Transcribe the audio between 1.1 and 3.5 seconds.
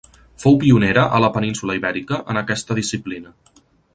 a la península Ibèrica en aquesta disciplina.